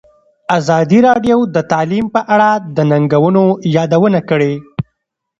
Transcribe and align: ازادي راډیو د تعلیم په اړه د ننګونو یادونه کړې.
ازادي 0.57 0.99
راډیو 1.07 1.37
د 1.55 1.57
تعلیم 1.71 2.05
په 2.15 2.21
اړه 2.33 2.49
د 2.75 2.77
ننګونو 2.91 3.43
یادونه 3.75 4.19
کړې. 4.29 4.53